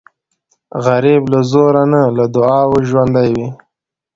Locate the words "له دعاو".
2.17-2.71